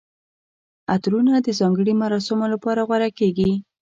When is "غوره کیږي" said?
2.87-3.51